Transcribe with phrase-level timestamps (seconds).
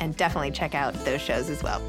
[0.00, 1.82] and definitely check out those shows as well.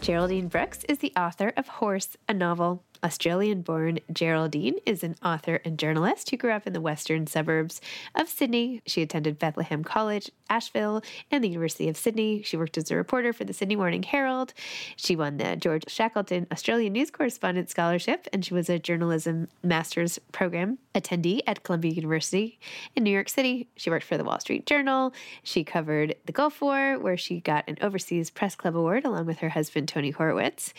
[0.00, 5.60] Geraldine Brooks is the author of Horse, a novel Australian born Geraldine is an author
[5.64, 7.80] and journalist who grew up in the western suburbs
[8.14, 8.82] of Sydney.
[8.86, 12.42] She attended Bethlehem College, Ashfield, and the University of Sydney.
[12.42, 14.54] She worked as a reporter for the Sydney Morning Herald.
[14.96, 20.18] She won the George Shackleton Australian News Correspondent Scholarship, and she was a journalism master's
[20.32, 22.58] program attendee at Columbia University
[22.96, 23.68] in New York City.
[23.76, 25.12] She worked for the Wall Street Journal.
[25.42, 29.38] She covered the Gulf War, where she got an Overseas Press Club Award along with
[29.38, 30.72] her husband, Tony Horwitz,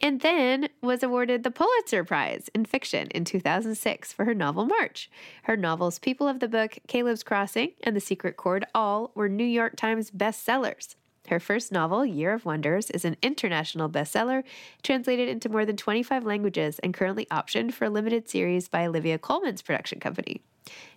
[0.00, 5.08] and then was awarded the Pulitzer Prize in Fiction in 2006 for her novel March.
[5.44, 9.44] Her novels People of the Book, Caleb's Crossing, and The Secret Chord all were New
[9.44, 10.96] York Times bestsellers.
[11.28, 14.42] Her first novel, Year of Wonders, is an international bestseller,
[14.82, 19.16] translated into more than 25 languages, and currently optioned for a limited series by Olivia
[19.16, 20.42] Colman's production company.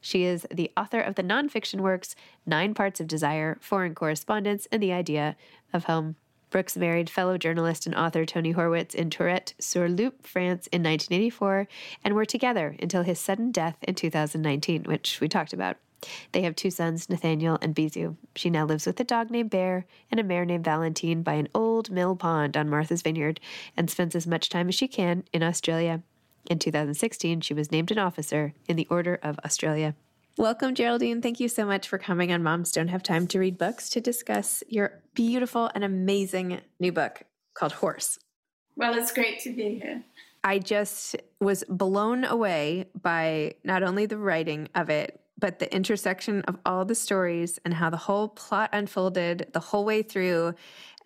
[0.01, 4.81] She is the author of the nonfiction works Nine Parts of Desire, Foreign Correspondence, and
[4.81, 5.35] The Idea
[5.71, 6.15] of Home.
[6.49, 11.67] Brooks married fellow journalist and author Tony Horwitz in Tourette-sur-Loup, France in 1984,
[12.03, 15.77] and were together until his sudden death in 2019, which we talked about.
[16.31, 18.15] They have two sons, Nathaniel and Bizu.
[18.35, 21.47] She now lives with a dog named Bear and a mare named Valentine by an
[21.55, 23.39] old mill pond on Martha's Vineyard
[23.75, 26.03] and spends as much time as she can in Australia.
[26.49, 29.95] In 2016, she was named an officer in the Order of Australia.
[30.37, 31.21] Welcome, Geraldine.
[31.21, 34.01] Thank you so much for coming on Moms Don't Have Time to Read Books to
[34.01, 37.23] discuss your beautiful and amazing new book
[37.53, 38.19] called Horse.
[38.75, 40.03] Well, it's great to be here.
[40.43, 46.41] I just was blown away by not only the writing of it, but the intersection
[46.49, 50.53] of all the stories and how the whole plot unfolded the whole way through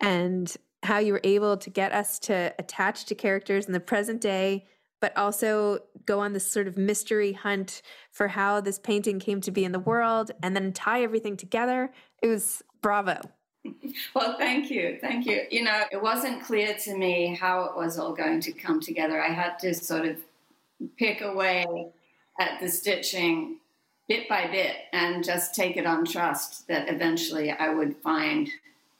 [0.00, 4.20] and how you were able to get us to attach to characters in the present
[4.20, 4.66] day
[5.00, 9.50] but also go on this sort of mystery hunt for how this painting came to
[9.50, 11.90] be in the world and then tie everything together.
[12.22, 13.20] It was bravo.
[14.14, 14.98] Well thank you.
[15.00, 15.42] Thank you.
[15.50, 19.20] You know it wasn't clear to me how it was all going to come together.
[19.20, 20.16] I had to sort of
[20.96, 21.92] pick away
[22.38, 23.56] at the stitching
[24.08, 28.48] bit by bit and just take it on trust that eventually I would find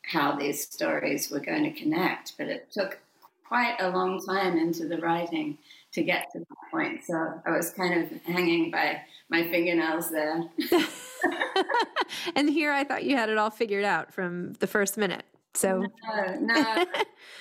[0.03, 2.35] how these stories were going to connect.
[2.37, 2.99] But it took
[3.47, 5.59] quite a long time into the writing
[5.93, 7.05] to get to that point.
[7.05, 10.45] So I was kind of hanging by my fingernails there.
[12.37, 15.25] and here I thought you had it all figured out from the first minute.
[15.55, 15.85] So,
[16.15, 16.85] no, no.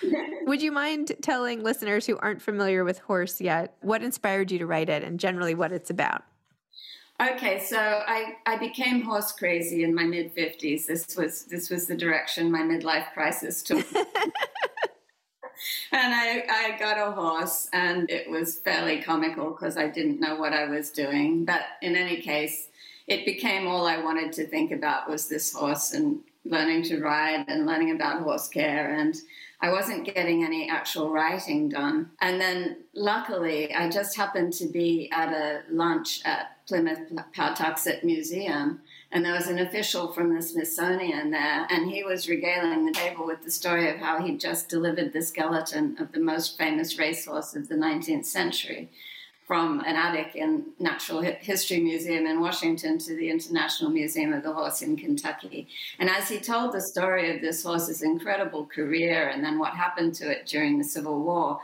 [0.45, 4.65] would you mind telling listeners who aren't familiar with Horse yet what inspired you to
[4.65, 6.23] write it and generally what it's about?
[7.21, 10.87] Okay, so I, I became horse crazy in my mid fifties.
[10.87, 13.85] This was this was the direction my midlife crisis took.
[15.91, 20.35] and I, I got a horse, and it was fairly comical because I didn't know
[20.35, 21.45] what I was doing.
[21.45, 22.67] But in any case,
[23.07, 27.45] it became all I wanted to think about was this horse and learning to ride
[27.47, 29.15] and learning about horse care and
[29.61, 32.11] I wasn't getting any actual writing done.
[32.21, 38.79] And then luckily, I just happened to be at a lunch at Plimoth Patuxet Museum.
[39.11, 43.25] And there was an official from the Smithsonian there, and he was regaling the table
[43.25, 47.55] with the story of how he'd just delivered the skeleton of the most famous racehorse
[47.55, 48.89] of the 19th century
[49.49, 54.53] from an attic in Natural History Museum in Washington to the International Museum of the
[54.53, 55.67] Horse in Kentucky.
[55.97, 60.13] And as he told the story of this horse's incredible career and then what happened
[60.15, 61.59] to it during the Civil War,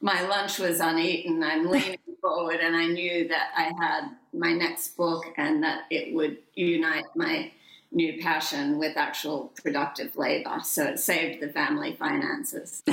[0.00, 1.42] my lunch was uneaten.
[1.42, 6.14] I'm leaning forward, and I knew that I had my next book and that it
[6.14, 7.52] would unite my
[7.92, 10.58] new passion with actual productive labor.
[10.62, 12.82] So it saved the family finances.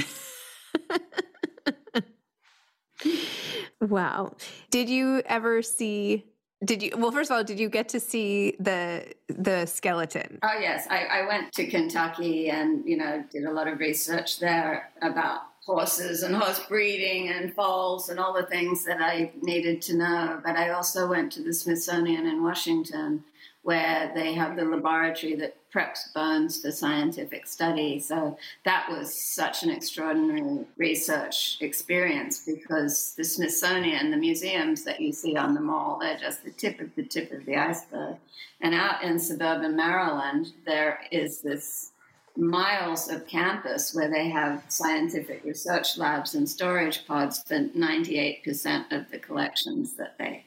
[3.82, 4.36] wow.
[4.70, 6.26] Did you ever see
[6.64, 10.60] did you well first of all did you get to see the the skeleton oh
[10.60, 14.92] yes I, I, went to kentucky and you know did a lot of research there
[15.02, 19.96] about horses and horse breeding and foals and all the things that I needed to
[19.96, 20.42] know.
[20.44, 23.24] But I also went to the Smithsonian in Washington,
[23.62, 28.00] where they have the laboratory that preps bones for scientific study.
[28.00, 35.14] So that was such an extraordinary research experience because the Smithsonian, the museums that you
[35.14, 38.18] see on the mall, they're just the tip of the tip of the iceberg.
[38.62, 41.91] And out in suburban Maryland, there is this
[42.38, 49.10] miles of campus where they have scientific research labs and storage pods for 98% of
[49.12, 50.46] the collections that they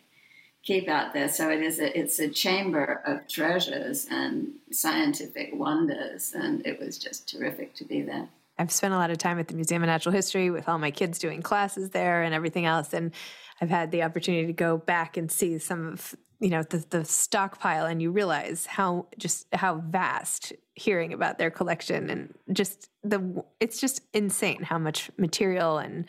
[0.64, 1.28] keep out there.
[1.28, 6.98] So it is a, it's a chamber of treasures and scientific wonders, and it was
[6.98, 8.28] just terrific to be there.
[8.58, 10.90] I've spent a lot of time at the Museum of Natural History with all my
[10.90, 13.12] kids doing classes there and everything else, and
[13.60, 17.04] I've had the opportunity to go back and see some of you know the the
[17.04, 23.44] stockpile, and you realize how just how vast hearing about their collection and just the
[23.60, 26.04] it's just insane how much material and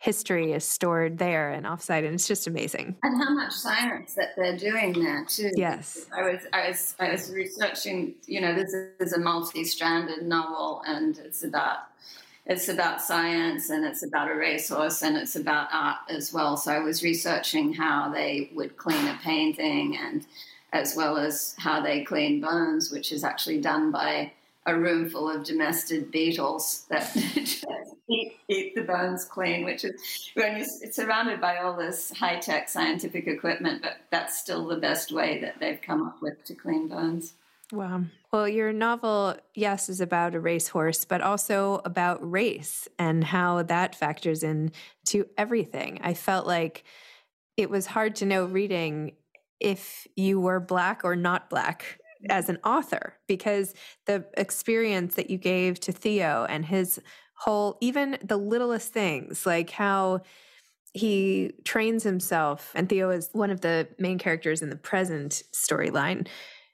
[0.00, 2.96] history is stored there and offsite and it's just amazing.
[3.02, 5.50] And how much science that they're doing there too.
[5.54, 6.06] Yes.
[6.16, 11.18] I was i was i was researching you know this is a multi-stranded novel and
[11.18, 11.78] it's about
[12.48, 16.72] it's about science and it's about a racehorse and it's about art as well so
[16.72, 20.24] i was researching how they would clean a painting and
[20.72, 24.32] as well as how they clean bones, which is actually done by
[24.66, 27.16] a room full of domestic beetles that
[28.08, 32.68] eat, eat, the bones clean, which is when you're surrounded by all this high tech
[32.68, 36.86] scientific equipment, but that's still the best way that they've come up with to clean
[36.86, 37.32] bones.
[37.72, 38.04] Wow.
[38.32, 43.94] Well, your novel, yes, is about a racehorse, but also about race and how that
[43.94, 44.72] factors in
[45.06, 46.00] to everything.
[46.02, 46.84] I felt like
[47.56, 49.12] it was hard to know reading
[49.60, 51.98] if you were black or not black
[52.30, 53.74] as an author because
[54.06, 57.00] the experience that you gave to Theo and his
[57.34, 60.22] whole even the littlest things like how
[60.94, 66.26] he trains himself, and Theo is one of the main characters in the present storyline.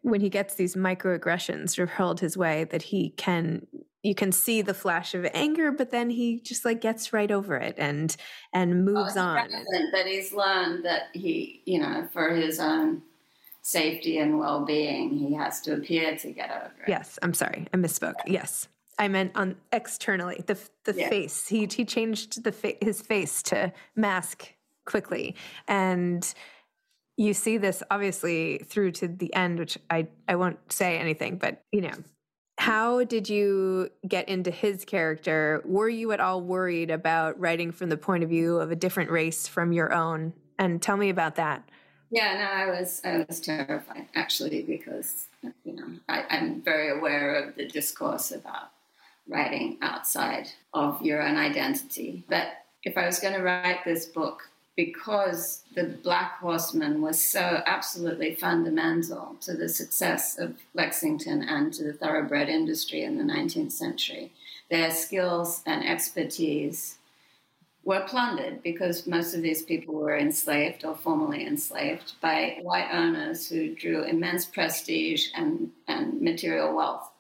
[0.04, 3.66] When he gets these microaggressions sort of hurled his way, that he can
[4.02, 7.56] you can see the flash of anger, but then he just like gets right over
[7.56, 8.14] it and
[8.52, 9.49] and moves on.
[9.92, 13.00] That he's learned that he, you know, for his own
[13.62, 16.88] safety and well-being, he has to appear to get over it.
[16.88, 18.12] Yes, I'm sorry, I misspoke.
[18.26, 18.68] Yes,
[18.99, 21.08] I meant on externally the the yeah.
[21.08, 21.49] face.
[21.49, 24.52] He he changed the fa- his face to mask
[24.84, 25.34] quickly,
[25.66, 26.34] and
[27.16, 31.62] you see this obviously through to the end, which I I won't say anything, but
[31.73, 31.94] you know.
[32.56, 35.61] How did you get into his character?
[35.64, 39.11] Were you at all worried about writing from the point of view of a different
[39.11, 40.33] race from your own?
[40.56, 41.68] And tell me about that.
[42.11, 45.26] Yeah, no, I was I was terrified actually because
[45.64, 48.71] you know I, I'm very aware of the discourse about
[49.28, 52.25] writing outside of your own identity.
[52.28, 52.49] But
[52.85, 58.34] if I was going to write this book, because the Black Horseman was so absolutely
[58.34, 64.32] fundamental to the success of Lexington and to the thoroughbred industry in the 19th century,
[64.70, 66.96] their skills and expertise
[67.84, 73.48] were plundered because most of these people were enslaved or formerly enslaved by white owners
[73.48, 77.10] who drew immense prestige and, and material wealth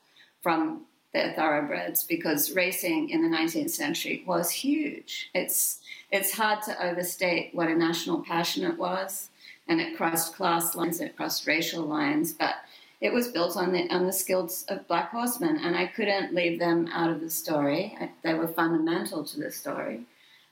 [0.42, 0.83] from
[1.14, 5.30] their thoroughbreds because racing in the 19th century was huge.
[5.32, 5.80] It's
[6.10, 9.30] it's hard to overstate what a national passion it was,
[9.66, 12.56] and it crossed class lines, it crossed racial lines, but
[13.00, 16.58] it was built on the on the skills of black horsemen, and I couldn't leave
[16.58, 17.96] them out of the story.
[17.98, 20.00] I, they were fundamental to the story.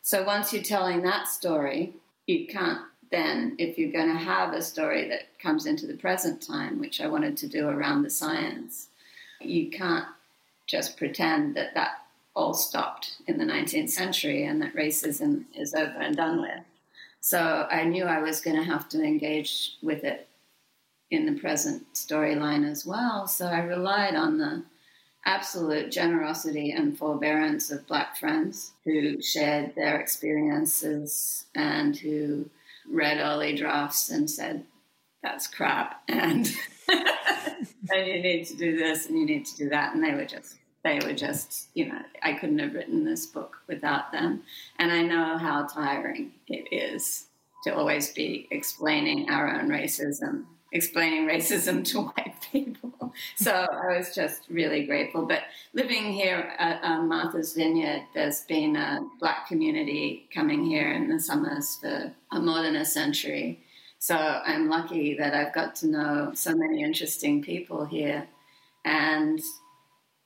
[0.01, 1.93] So once you're telling that story,
[2.27, 6.41] you can't then, if you're going to have a story that comes into the present
[6.41, 8.89] time, which I wanted to do around the science,
[9.39, 10.07] you can't
[10.73, 11.99] just pretend that that
[12.35, 16.65] all stopped in the 19th century and that racism is over and done with.
[17.21, 20.29] So I knew I was going to have to engage with it
[21.11, 23.29] in the present storyline as well.
[23.29, 24.63] So I relied on the
[25.27, 32.49] absolute generosity and forbearance of Black friends who shared their experiences and who
[32.91, 34.65] read early drafts and said,
[35.23, 36.03] that's crap.
[36.09, 36.51] And,
[36.89, 37.67] and
[38.07, 39.95] you need to do this and you need to do that.
[39.95, 43.59] And they were just they were just, you know, I couldn't have written this book
[43.69, 44.43] without them.
[44.79, 47.27] And I know how tiring it is
[47.65, 53.13] to always be explaining our own racism, explaining racism to white people.
[53.37, 55.27] So I was just really grateful.
[55.27, 61.09] But living here at um, Martha's Vineyard, there's been a black community coming here in
[61.09, 63.61] the summers for more than a century.
[63.99, 68.27] So I'm lucky that I've got to know so many interesting people here.
[68.85, 69.41] And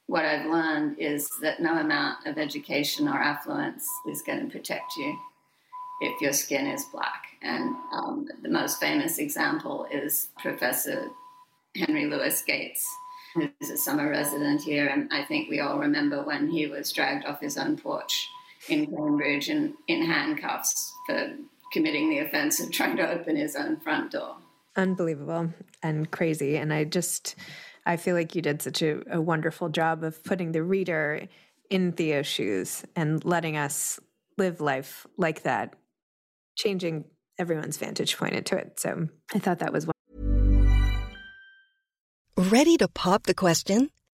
[0.07, 4.97] what I've learned is that no amount of education or affluence is going to protect
[4.97, 5.19] you
[6.01, 7.25] if your skin is black.
[7.43, 11.09] And um, the most famous example is Professor
[11.77, 12.87] Henry Louis Gates,
[13.35, 14.87] who's a summer resident here.
[14.87, 18.29] And I think we all remember when he was dragged off his own porch
[18.69, 21.33] in Cambridge and in handcuffs for
[21.73, 24.37] committing the offense of trying to open his own front door.
[24.77, 25.51] Unbelievable
[25.83, 26.57] and crazy.
[26.57, 27.35] And I just
[27.87, 31.29] I feel like you did such a, a wonderful job of putting the reader
[31.71, 34.01] in Theo's shoes and letting us
[34.37, 35.75] live life like that,
[36.57, 37.05] changing
[37.39, 38.81] everyone's vantage point into it.
[38.81, 39.87] So I thought that was.
[39.87, 39.93] one.
[42.37, 43.91] Ready to pop the question?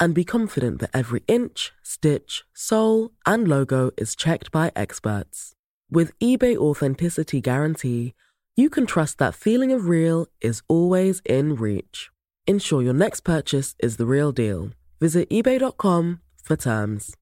[0.00, 5.54] and be confident that every inch, stitch, sole, and logo is checked by experts.
[5.90, 8.14] With eBay Authenticity Guarantee,
[8.56, 12.10] you can trust that feeling of real is always in reach.
[12.46, 14.70] Ensure your next purchase is the real deal.
[15.00, 17.14] Visit eBay.com for terms.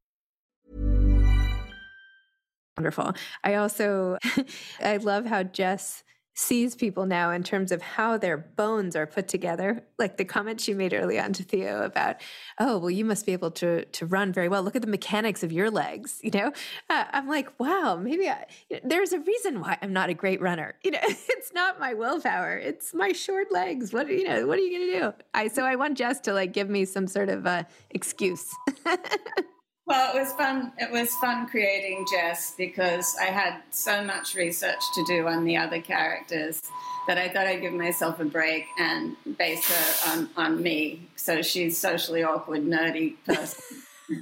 [2.76, 3.12] Wonderful.
[3.42, 4.18] I also,
[4.80, 6.04] I love how Jess
[6.38, 9.82] sees people now in terms of how their bones are put together.
[9.98, 12.16] Like the comment she made early on to Theo about,
[12.60, 14.62] oh, well, you must be able to to run very well.
[14.62, 16.20] Look at the mechanics of your legs.
[16.22, 16.52] You know,
[16.88, 18.44] uh, I'm like, wow, maybe I,
[18.84, 20.74] there's a reason why I'm not a great runner.
[20.88, 23.92] You know, it's not my willpower; it's my short legs.
[23.92, 24.46] What you know?
[24.46, 25.24] What are you going to do?
[25.34, 28.48] I so I want Jess to like give me some sort of uh, excuse.
[29.88, 30.70] Well, it was fun.
[30.76, 35.56] It was fun creating Jess because I had so much research to do on the
[35.56, 36.60] other characters
[37.06, 41.08] that I thought I'd give myself a break and base her on, on me.
[41.16, 43.64] So she's socially awkward, nerdy person.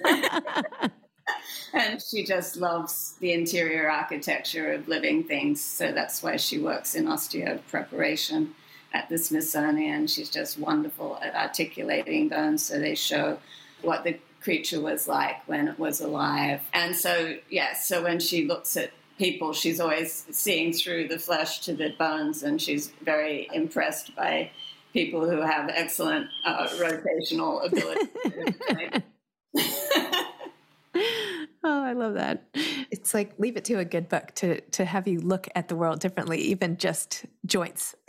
[1.74, 5.60] and she just loves the interior architecture of living things.
[5.60, 8.54] So that's why she works in osteo preparation
[8.92, 10.06] at the Smithsonian.
[10.06, 13.40] She's just wonderful at articulating bones so they show
[13.82, 16.60] what the creature was like when it was alive.
[16.72, 21.18] And so, yes, yeah, so when she looks at people, she's always seeing through the
[21.18, 24.50] flesh to the bones, and she's very impressed by
[24.92, 28.10] people who have excellent uh, rotational ability.
[31.64, 32.44] oh, I love that.
[32.90, 35.76] It's like leave it to a good book to to have you look at the
[35.76, 37.94] world differently, even just joints.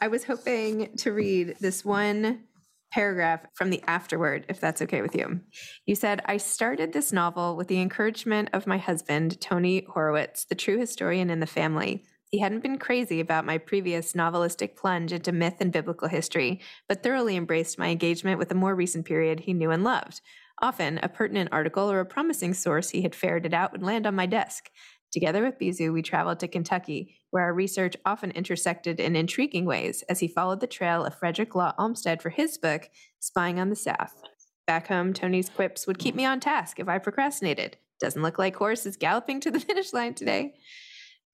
[0.00, 2.44] I was hoping to read this one
[2.92, 5.40] paragraph from the afterword, if that's okay with you.
[5.86, 10.54] You said, I started this novel with the encouragement of my husband, Tony Horwitz, the
[10.54, 12.04] true historian in the family.
[12.30, 17.02] He hadn't been crazy about my previous novelistic plunge into myth and biblical history, but
[17.02, 20.20] thoroughly embraced my engagement with a more recent period he knew and loved.
[20.62, 24.14] Often, a pertinent article or a promising source he had ferreted out would land on
[24.14, 24.70] my desk.
[25.12, 30.02] Together with Bizu, we traveled to Kentucky, where our research often intersected in intriguing ways
[30.08, 32.88] as he followed the trail of Frederick Law Olmsted for his book,
[33.20, 34.22] Spying on the South.
[34.66, 37.76] Back home, Tony's quips would keep me on task if I procrastinated.
[38.00, 40.54] Doesn't look like Horace is galloping to the finish line today.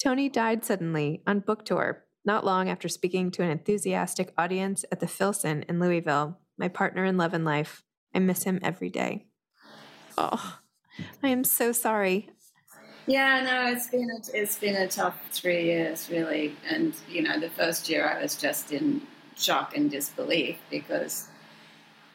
[0.02, 4.98] Tony died suddenly on book tour, not long after speaking to an enthusiastic audience at
[4.98, 7.84] the Filson in Louisville, my partner in love and life.
[8.12, 9.26] I miss him every day.
[10.16, 10.58] Oh,
[11.22, 12.30] I am so sorry.
[13.08, 16.56] Yeah, no, it's been a, it's been a tough three years, really.
[16.70, 19.02] And you know, the first year I was just in
[19.36, 21.28] shock and disbelief because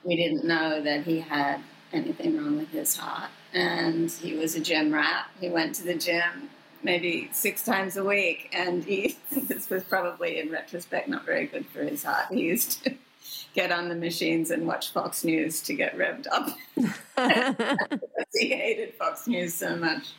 [0.03, 1.62] we didn't know that he had
[1.93, 5.27] anything wrong with his heart, and he was a gym rat.
[5.41, 6.49] He went to the gym
[6.84, 11.65] maybe six times a week, and he this was probably in retrospect not very good
[11.67, 12.27] for his heart.
[12.32, 12.95] He used to
[13.56, 16.49] get on the machines and watch Fox News to get revved up.
[18.34, 20.13] he hated Fox News so much.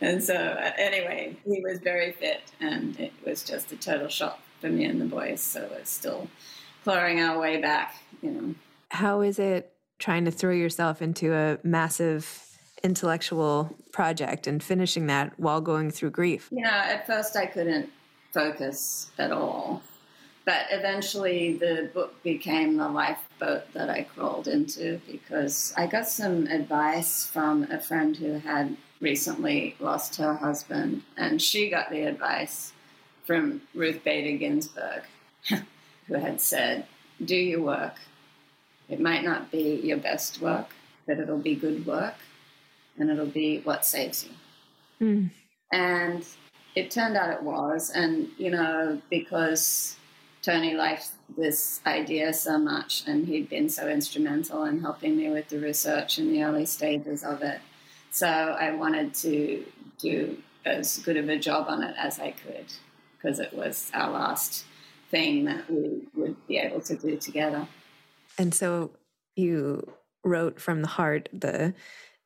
[0.00, 4.40] And so, uh, anyway, he was very fit, and it was just a total shock
[4.60, 5.40] for me and the boys.
[5.40, 6.28] So it's still
[6.82, 8.54] clawing our way back, you know.
[8.90, 12.44] How is it trying to throw yourself into a massive
[12.82, 16.48] intellectual project and finishing that while going through grief?
[16.50, 17.90] You know, at first I couldn't
[18.32, 19.82] focus at all.
[20.44, 26.46] But eventually, the book became the lifeboat that I crawled into because I got some
[26.48, 32.72] advice from a friend who had recently lost her husband, and she got the advice
[33.24, 35.02] from Ruth Bader Ginsburg,
[36.06, 36.86] who had said,
[37.24, 38.00] Do your work.
[38.88, 40.74] It might not be your best work,
[41.06, 42.16] but it'll be good work,
[42.98, 45.06] and it'll be what saves you.
[45.06, 45.30] Mm.
[45.72, 46.26] And
[46.74, 47.90] it turned out it was.
[47.90, 49.96] And, you know, because
[50.42, 55.48] Tony liked this idea so much, and he'd been so instrumental in helping me with
[55.48, 57.60] the research in the early stages of it
[58.14, 59.64] so I wanted to
[59.98, 62.66] do as good of a job on it as I could
[63.16, 64.66] because it was our last
[65.10, 67.66] thing that we would be able to do together.
[68.38, 68.92] And so
[69.34, 71.74] you wrote from the heart the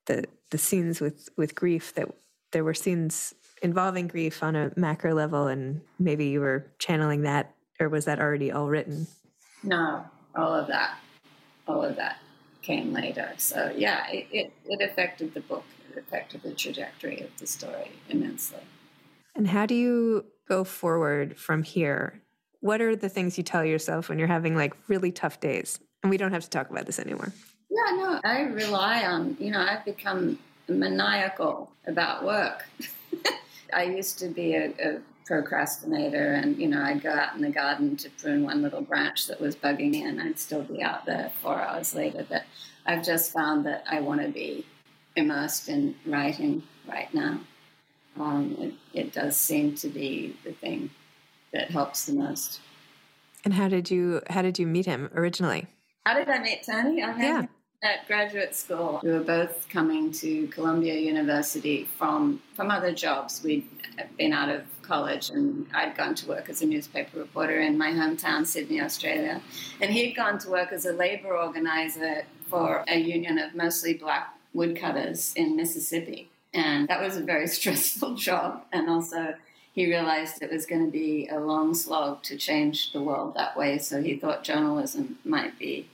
[0.05, 2.11] the the scenes with with grief that
[2.53, 7.55] there were scenes involving grief on a macro level and maybe you were channeling that
[7.81, 9.07] or was that already all written?
[9.63, 10.05] No,
[10.37, 10.99] all of that.
[11.67, 12.19] All of that
[12.61, 13.33] came later.
[13.39, 15.65] So yeah, it, it, it affected the book
[15.99, 18.61] affected the trajectory of the story immensely.
[19.35, 22.23] And how do you go forward from here?
[22.61, 25.79] What are the things you tell yourself when you're having like really tough days?
[26.03, 27.33] And we don't have to talk about this anymore.
[27.71, 32.67] Yeah, no, I rely on, you know, I've become maniacal about work.
[33.73, 37.51] I used to be a, a procrastinator and you know i'd go out in the
[37.51, 41.05] garden to prune one little branch that was bugging me and i'd still be out
[41.05, 42.45] there four hours later but
[42.87, 44.65] i've just found that i want to be
[45.19, 47.41] immersed in writing right now.
[48.19, 50.91] Um, it, it does seem to be the thing
[51.53, 52.61] that helps the most.
[53.45, 55.67] And how did you how did you meet him originally?
[56.05, 57.03] How did i meet tony?
[57.03, 57.47] I met yeah.
[57.83, 59.01] at graduate school.
[59.03, 63.43] We were both coming to Columbia University from from other jobs.
[63.45, 63.69] We'd
[64.17, 67.91] been out of college, and I'd gone to work as a newspaper reporter in my
[67.91, 69.41] hometown, Sydney, Australia,
[69.81, 74.38] and he'd gone to work as a labor organizer for a union of mostly black
[74.59, 79.35] woodcutters in Mississippi, and that was a very stressful job, and also.
[79.75, 83.57] He realized it was going to be a long slog to change the world that
[83.57, 85.87] way, so he thought journalism might be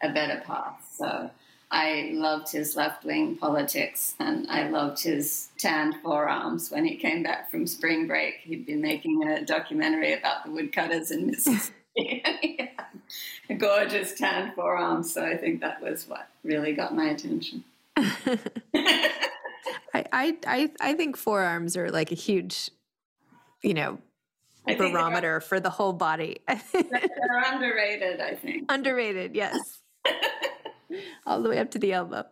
[0.00, 0.88] a better path.
[0.96, 1.30] So
[1.72, 6.70] I loved his left wing politics and I loved his tanned forearms.
[6.70, 11.10] When he came back from spring break, he'd been making a documentary about the woodcutters
[11.10, 11.80] in Mississippi.
[13.48, 15.14] a gorgeous tanned forearms.
[15.14, 17.64] So I think that was what really got my attention.
[19.94, 22.70] I, I, I, I think forearms are like a huge,
[23.62, 23.98] you know,
[24.66, 26.40] barometer for the whole body.
[26.46, 26.62] they're
[27.52, 28.70] underrated, I think.
[28.70, 29.80] Underrated, yes.
[31.26, 32.24] all the way up to the elbow.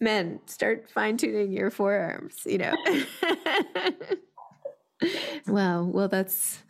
[0.00, 2.74] Men, start fine tuning your forearms, you know.
[5.46, 5.84] wow.
[5.84, 6.62] Well, that's,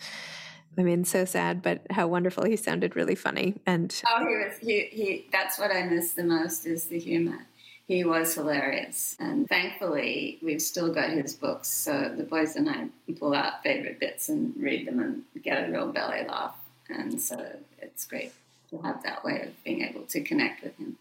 [0.79, 2.45] I mean, so sad, but how wonderful.
[2.45, 3.61] He sounded really funny.
[3.67, 7.47] And oh, he was, he, he, that's what I miss the most is the humor.
[7.87, 9.17] He was hilarious.
[9.21, 11.69] And thankfully, we've still got his books.
[11.69, 15.73] So the boys and I pull out favorite bits and read them and get a
[15.73, 16.57] real belly laugh.
[16.89, 18.33] And so it's great
[18.71, 20.97] to have that way of being able to connect with him.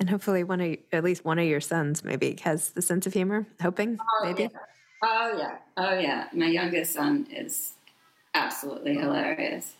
[0.00, 3.12] And hopefully, one of at least one of your sons maybe has the sense of
[3.12, 3.46] humor.
[3.60, 4.44] Hoping, oh, maybe.
[4.44, 4.58] Yeah.
[5.02, 6.28] Oh yeah, oh yeah.
[6.32, 7.72] My youngest son is
[8.34, 9.74] absolutely hilarious.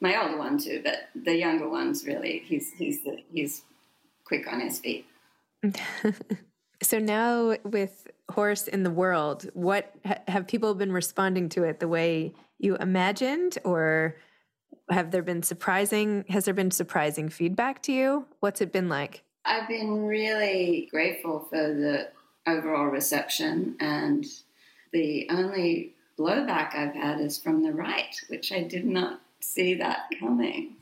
[0.00, 3.62] My older one too, but the younger one's really he's he's the, he's
[4.24, 5.06] quick on his feet.
[6.82, 9.92] so now with horse in the world, what
[10.28, 14.16] have people been responding to it the way you imagined, or
[14.90, 18.26] have there been surprising has there been surprising feedback to you?
[18.40, 19.22] What's it been like?
[19.44, 22.08] I've been really grateful for the
[22.46, 24.26] overall reception and
[24.92, 30.06] the only blowback i've had is from the right which i did not see that
[30.18, 30.74] coming.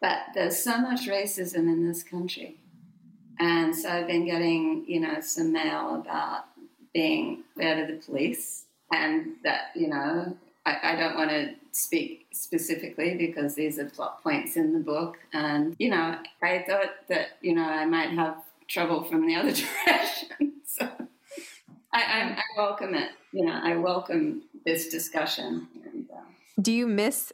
[0.00, 2.56] But there's so much racism in this country
[3.40, 6.44] and so i've been getting you know some mail about
[6.94, 12.26] being out of the police and that you know I, I don't want to speak
[12.32, 15.18] specifically because these are plot points in the book.
[15.32, 18.36] And, you know, I thought that, you know, I might have
[18.68, 19.52] trouble from the other
[19.86, 20.52] direction.
[20.66, 20.88] so
[21.92, 23.10] I, I, I welcome it.
[23.32, 25.68] You know, I welcome this discussion.
[25.84, 26.20] And, uh,
[26.60, 27.32] Do you miss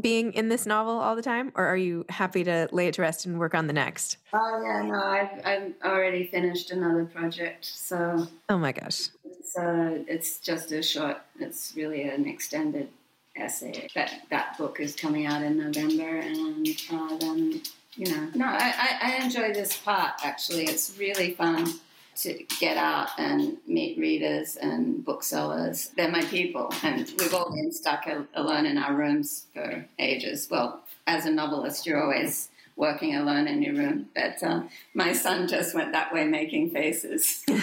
[0.00, 3.02] being in this novel all the time, or are you happy to lay it to
[3.02, 4.18] rest and work on the next?
[4.32, 8.26] Oh yeah, no, I've I've already finished another project, so.
[8.48, 9.08] Oh my gosh.
[9.44, 11.18] So it's just a short.
[11.38, 12.88] It's really an extended
[13.36, 13.88] essay.
[13.94, 17.62] That that book is coming out in November, and uh, then
[17.96, 20.64] you know, no, I, I enjoy this part actually.
[20.64, 21.72] It's really fun
[22.16, 25.90] to get out and meet readers and booksellers.
[25.96, 30.48] They're my people, and we've all been stuck alone in our rooms for ages.
[30.50, 34.62] Well, as a novelist, you're always working alone in your room, but uh,
[34.94, 37.44] my son just went that way making faces.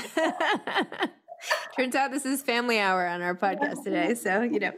[1.75, 4.13] Turns out this is family hour on our podcast today.
[4.13, 4.73] So, you know,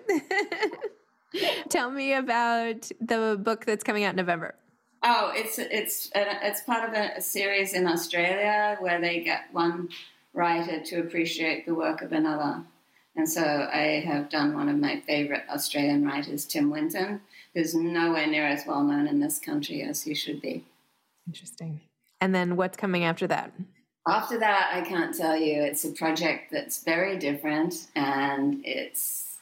[1.70, 4.56] tell me about the book that's coming out in November.
[5.04, 9.46] Oh, it's it's uh, it's part of a, a, series in Australia where they get
[9.52, 9.90] one
[10.34, 12.64] writer to appreciate the work of another.
[13.16, 17.22] And so I have done one of my favorite Australian writers, Tim Winton,
[17.54, 20.66] who's nowhere near as well known in this country as he should be.
[21.28, 21.82] Interesting.
[22.20, 23.52] And then what's coming after that?
[24.08, 25.62] After that, I can't tell you.
[25.62, 29.36] It's a project that's very different, and it's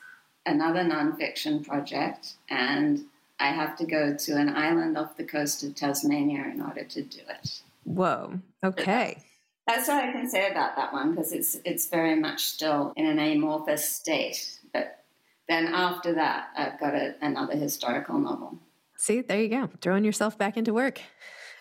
[0.46, 2.34] another nonfiction project.
[2.50, 3.06] And
[3.42, 7.02] I have to go to an island off the coast of Tasmania in order to
[7.02, 7.62] do it.
[7.84, 8.40] Whoa.
[8.64, 9.24] Okay.
[9.68, 13.06] That's all I can say about that one because it's it's very much still in
[13.06, 14.60] an amorphous state.
[14.74, 15.04] But
[15.48, 18.58] then after that, I've got a, another historical novel.
[18.98, 21.02] See, there you go, throwing yourself back into work.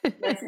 [0.02, 0.42] That's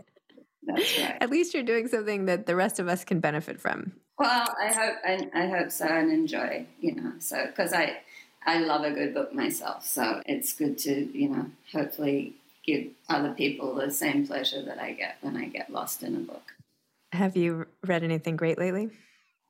[0.99, 1.17] right.
[1.21, 3.93] At least you're doing something that the rest of us can benefit from.
[4.19, 6.67] Well, I hope I, I hope so and enjoy.
[6.81, 7.99] You know, so because I
[8.47, 13.33] I love a good book myself, so it's good to you know hopefully give other
[13.33, 16.53] people the same pleasure that I get when I get lost in a book.
[17.13, 18.91] Have you read anything great lately?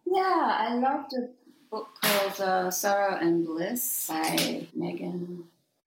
[0.05, 1.29] Yeah, I loved a
[1.71, 5.45] book called uh, Sorrow and Bliss by Megan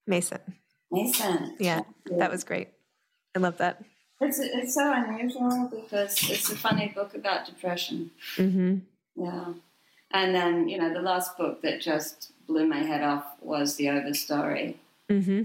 [0.07, 0.39] Mason.
[0.91, 1.55] Mason.
[1.59, 2.69] Yeah, that was great.
[3.35, 3.83] I love that.
[4.21, 8.11] It's it's so unusual because it's a funny book about depression.
[8.37, 8.77] Mm-hmm.
[9.17, 9.53] Yeah,
[10.11, 13.85] and then you know the last book that just blew my head off was the
[13.85, 14.75] Overstory.
[15.09, 15.43] Mm-hmm.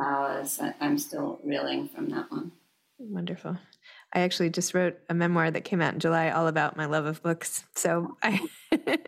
[0.00, 0.58] Powers.
[0.60, 2.52] I, I'm still reeling from that one.
[2.98, 3.58] Wonderful.
[4.12, 7.04] I actually just wrote a memoir that came out in July all about my love
[7.04, 7.64] of books.
[7.74, 8.40] So I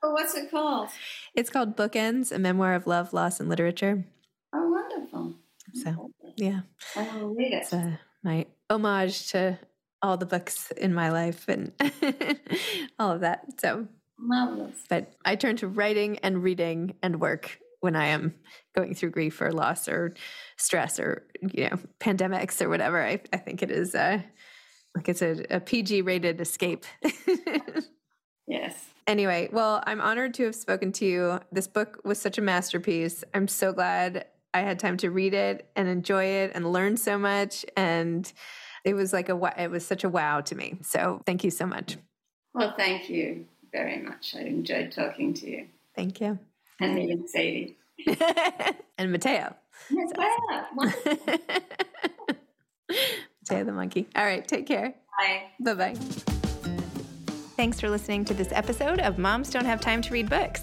[0.00, 0.88] what's it called?
[1.34, 4.04] It's called Bookends, a memoir of love, loss, and literature.
[4.52, 5.34] Oh, wonderful.
[5.74, 6.60] So, yeah.
[6.96, 7.62] I will read it.
[7.62, 9.58] It's uh, my homage to
[10.02, 11.72] all the books in my life and
[12.98, 13.60] all of that.
[13.60, 14.76] So, marvelous.
[14.88, 18.34] But I turn to writing and reading and work when I am
[18.74, 20.14] going through grief or loss or
[20.56, 23.02] stress or, you know, pandemics or whatever.
[23.02, 24.20] I, I think it is uh,
[24.96, 26.86] like it's a, a PG rated escape.
[28.46, 28.74] yes.
[29.06, 31.40] Anyway, well, I'm honored to have spoken to you.
[31.52, 33.22] This book was such a masterpiece.
[33.34, 37.18] I'm so glad I had time to read it and enjoy it and learn so
[37.18, 37.66] much.
[37.76, 38.32] And
[38.84, 40.78] it was like a it was such a wow to me.
[40.82, 41.98] So thank you so much.
[42.54, 44.34] Well, thank you very much.
[44.36, 45.66] I enjoyed talking to you.
[45.96, 46.38] Thank you.
[46.80, 47.76] And meeting Sadie.
[48.98, 49.54] and Mateo.
[49.90, 50.64] Mateo.
[53.42, 54.08] Mateo the monkey.
[54.14, 54.94] All right, take care.
[55.18, 55.42] Bye.
[55.60, 55.94] Bye bye.
[57.56, 60.62] Thanks for listening to this episode of Moms Don't Have Time to Read Books.